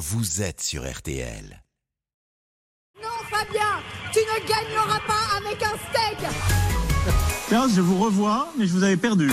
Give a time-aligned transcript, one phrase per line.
[0.00, 1.62] vous êtes sur RTL.
[3.02, 3.60] Non, Fabien,
[4.14, 7.70] tu ne gagneras pas avec un steak.
[7.74, 9.30] je vous revois, mais je vous avais perdu.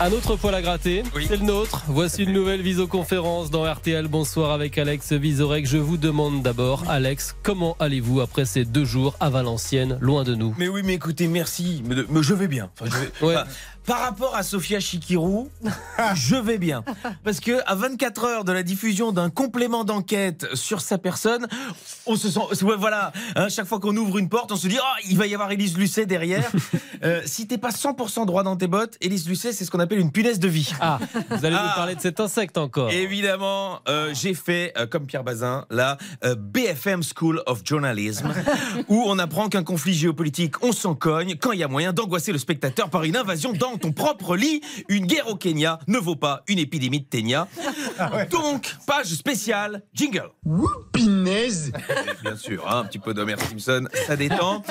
[0.00, 1.84] Un autre poil à gratter, c'est le nôtre.
[1.86, 4.08] Voici une nouvelle visioconférence dans RTL.
[4.08, 5.64] Bonsoir avec Alex Visorek.
[5.66, 10.34] Je vous demande d'abord, Alex, comment allez-vous après ces deux jours à Valenciennes, loin de
[10.34, 10.52] nous?
[10.58, 11.84] Mais oui, mais écoutez, merci.
[11.86, 12.70] Mais, mais je vais bien.
[12.80, 13.36] Enfin, je vais- Ouais.
[13.36, 13.46] enfin,
[13.86, 15.50] par rapport à Sofia Chikirou,
[16.14, 16.84] je vais bien.
[17.22, 21.46] Parce que à 24 heures de la diffusion d'un complément d'enquête sur sa personne,
[22.06, 22.40] on se sent.
[22.64, 25.26] ouais, voilà, hein, chaque fois qu'on ouvre une porte, on se dit Ah, il va
[25.26, 26.50] y avoir Élise Lucet derrière.
[27.02, 29.98] Euh, si t'es pas 100% droit dans tes bottes, Élise Lucet, c'est ce qu'on appelle
[29.98, 30.72] une punaise de vie.
[30.80, 31.66] Ah, vous allez Ah.
[31.68, 32.90] nous parler de cet insecte encore.
[32.90, 35.98] Évidemment, euh, j'ai fait, euh, comme Pierre Bazin, la
[36.38, 38.28] BFM School of Journalism,
[38.88, 42.32] où on apprend qu'un conflit géopolitique, on s'en cogne, quand il y a moyen d'angoisser
[42.32, 44.60] le spectateur par une invasion dans ton propre lit.
[44.88, 47.48] Une guerre au Kenya ne vaut pas une épidémie de ténia.
[48.30, 50.30] Donc, page spéciale, jingle.
[52.22, 54.62] Bien sûr, hein, un petit peu d'Homer Simpson, ça détend.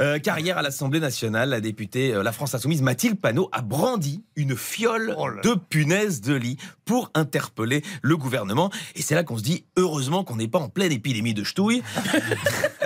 [0.00, 4.22] Euh, carrière à l'Assemblée nationale, la députée euh, La France Insoumise, Mathilde Panot, a brandi
[4.36, 8.70] une fiole de punaise de lit pour interpeller le gouvernement.
[8.94, 11.82] Et c'est là qu'on se dit, heureusement qu'on n'est pas en pleine épidémie de ch'touille.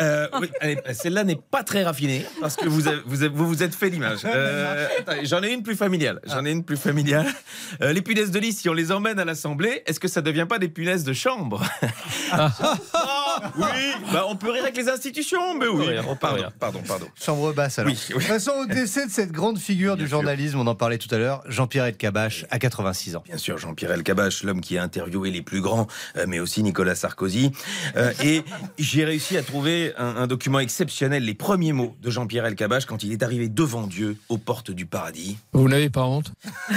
[0.01, 0.49] Euh, oui,
[0.95, 3.91] Celle-là n'est pas très raffinée, parce que vous avez- vous, avez- vous, vous êtes fait
[3.91, 4.21] l'image.
[4.25, 4.89] Euh,
[5.25, 6.23] J'en ai une plus familiale.
[6.25, 7.27] J'en ai une plus familiale.
[7.83, 10.47] Euh, les punaises de lit, si on les emmène à l'Assemblée, est-ce que ça devient
[10.49, 11.63] pas des punaises de chambre?
[13.13, 15.87] Ah, Oui, bah, on peut rire avec les institutions, mais oui.
[15.89, 16.53] rire, on peut pardon, rire.
[16.59, 17.07] pardon, pardon.
[17.21, 17.93] Chambre basse alors.
[17.93, 18.15] Oui, oui.
[18.15, 20.19] De toute façon, au décès de cette grande figure Bien du sûr.
[20.19, 23.23] journalisme, on en parlait tout à l'heure, Jean-Pierre Elkabach, à 86 ans.
[23.27, 25.87] Bien sûr, Jean-Pierre Elkabach, l'homme qui a interviewé les plus grands,
[26.17, 27.53] euh, mais aussi Nicolas Sarkozy.
[27.97, 28.43] Euh, et
[28.79, 33.03] j'ai réussi à trouver un, un document exceptionnel, les premiers mots de Jean-Pierre Elkabach quand
[33.03, 35.39] il est arrivé devant Dieu aux portes du paradis.
[35.53, 36.33] Vous n'avez pas honte?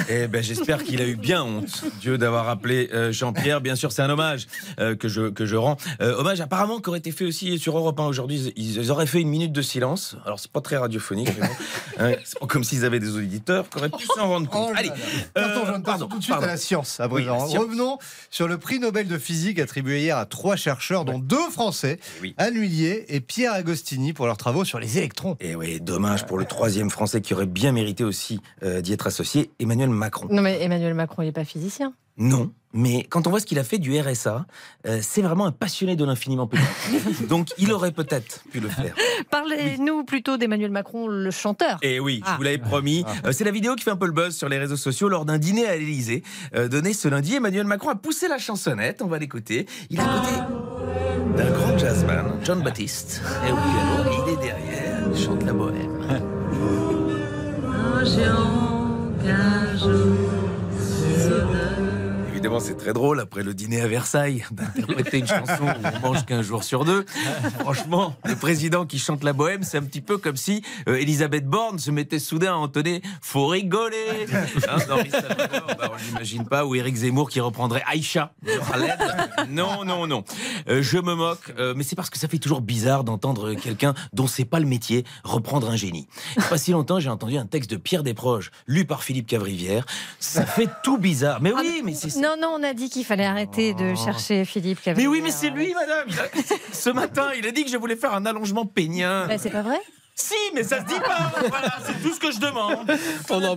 [0.09, 3.62] Eh ben, j'espère qu'il a eu bien honte, Dieu, d'avoir appelé euh, Jean-Pierre.
[3.62, 4.48] Bien sûr, c'est un hommage
[4.80, 5.78] euh, que, je, que je rends.
[6.02, 8.53] Euh, hommage apparemment qui aurait été fait aussi sur Europe 1 aujourd'hui.
[8.55, 10.16] Ils, ils auraient fait une minute de silence.
[10.25, 11.53] Alors, c'est pas très radiophonique, mais bon.
[12.00, 14.69] Hein, c'est pas comme s'ils avaient des auditeurs qui auraient pu s'en rendre compte.
[14.72, 14.90] Oh Allez,
[15.38, 16.47] euh, pardon, tout de suite pardon.
[16.47, 17.38] à la science, à Oui, présent.
[17.38, 17.63] la science.
[17.63, 17.97] Revenons
[18.31, 22.34] sur le prix Nobel de physique attribué hier à trois chercheurs, dont deux Français, Oui.
[22.38, 25.38] Anne Huillier et Pierre Agostini, pour leurs travaux sur les électrons.
[25.39, 29.06] Et oui, dommage pour le troisième Français qui aurait bien mérité aussi euh, d'y être
[29.06, 30.28] associé, Emmanuel Macron.
[30.31, 31.94] Non, mais Emmanuel Macron, il n'est pas physicien.
[32.18, 34.45] Non, mais quand on voit ce qu'il a fait du RSA,
[34.88, 36.61] euh, c'est vraiment un passionné de l'infiniment petit.
[37.29, 38.94] Donc il aurait peut-être pu le faire.
[39.29, 41.78] Parlez-nous plutôt d'Emmanuel Macron, le chanteur.
[41.81, 42.35] Et oui, je Ah.
[42.38, 43.06] vous l'avais promis.
[43.25, 45.25] Euh, c'est la vidéo qui fait un peu le buzz sur les réseaux sociaux lors
[45.25, 46.23] d'un dîner à l'Élysée.
[46.56, 49.66] Euh, donné ce lundi, Emmanuel Macron a poussé la chansonnette, on va l'écouter.
[49.89, 53.22] Il est à côté d'un grand jazzman, John Baptiste.
[53.47, 56.29] Et au piano, et il est derrière, il chante la bohème.
[62.63, 66.41] c'est très drôle après le dîner à Versailles d'interpréter une chanson où on mange qu'un
[66.41, 67.06] jour sur deux.
[67.59, 71.46] Franchement, le président qui chante la bohème, c'est un petit peu comme si euh, Elisabeth
[71.46, 76.75] Borne se mettait soudain à entonner Faut rigoler Hein, Salvador, bah, On n'imagine pas, ou
[76.75, 78.34] Éric Zemmour qui reprendrait Aïcha.
[79.50, 80.24] Non, non, non.
[80.69, 83.94] Euh, je me moque, euh, mais c'est parce que ça fait toujours bizarre d'entendre quelqu'un
[84.13, 86.07] dont c'est pas le métier reprendre un génie.
[86.38, 89.03] Il y a Pas si longtemps, j'ai entendu un texte de Pierre Desproges, lu par
[89.03, 89.85] Philippe Cavrivière.
[90.19, 91.41] Ça fait tout bizarre.
[91.41, 94.80] Mais oui, mais c'est Non, non, on a dit qu'il fallait arrêter de chercher Philippe
[94.96, 96.08] mais oui, mais c'est lui, madame.
[96.72, 99.28] Ce matin, il a dit que je voulais faire un allongement pénien.
[99.28, 99.80] Bah, c'est pas vrai
[100.16, 101.31] Si, mais ça se dit pas.
[101.50, 102.78] Voilà, c'est tout ce que je demande.
[103.29, 103.56] On en-.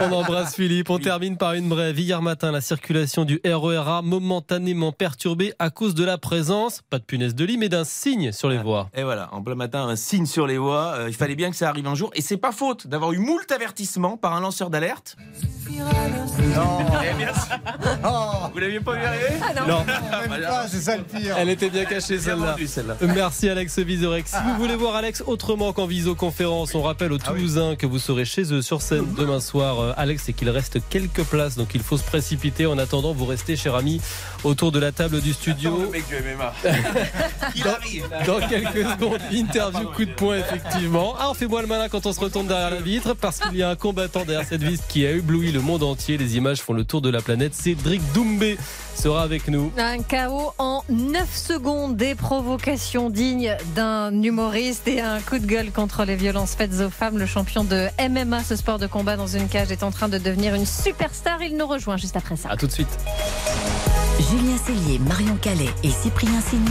[0.00, 0.88] On embrasse Philippe.
[0.88, 1.98] On termine par une brève.
[1.98, 7.04] Hier matin, la circulation du RERA momentanément perturbée à cause de la présence, pas de
[7.04, 8.88] punaise de lit, mais d'un signe sur les voies.
[8.94, 10.94] Et voilà, en plein matin, un signe sur les voies.
[10.96, 12.10] Euh, il fallait bien que ça arrive un jour.
[12.14, 15.16] Et c'est pas faute d'avoir eu moult avertissements par un lanceur d'alerte.
[16.56, 17.32] Non, Eh bien,
[18.04, 19.34] oh, vous l'aviez pas vu arriver
[19.68, 21.36] Non, même pas, c'est ça le pire.
[21.38, 22.56] elle était bien cachée celle-là.
[23.14, 24.26] Merci Alex Vizorek.
[24.28, 28.26] Si vous voulez voir Alex autrement qu'en visioconférence, on rappelle aux Toulousains que vous serez
[28.26, 29.80] chez eux sur scène demain soir.
[29.80, 32.66] Euh, Alex, c'est qu'il reste quelques places, donc il faut se précipiter.
[32.66, 33.98] En attendant, vous restez, cher ami,
[34.44, 35.88] autour de la table du studio.
[35.90, 36.52] mec du MMA.
[37.56, 38.08] Il Dans- arrive.
[38.26, 41.14] Dans quelques secondes, interview coup de poing, effectivement.
[41.18, 43.56] Ah, on fait moi le malin quand on se retourne derrière la vitre, parce qu'il
[43.56, 46.18] y a un combattant derrière cette vitre qui a ébloui le monde entier.
[46.18, 47.54] Les images font le tour de la planète.
[47.54, 48.58] Cédric Doumbé
[48.94, 49.72] sera avec nous.
[49.78, 55.69] Un chaos en 9 secondes, des provocations dignes d'un humoriste et un coup de gueule
[55.70, 57.18] contre les violences faites aux femmes.
[57.18, 60.18] Le champion de MMA, ce sport de combat dans une cage, est en train de
[60.18, 61.42] devenir une superstar.
[61.42, 62.50] Il nous rejoint juste après ça.
[62.50, 62.98] À tout de suite.
[64.18, 66.70] Julien Cellier, Marion Calais et Cyprien Sénou